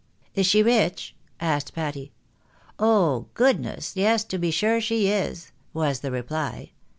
[0.33, 2.11] "Is she rich?" asked Patty."
[2.79, 3.95] Oh, goodness!
[3.95, 6.71] yes, to be sure she is," was the reply.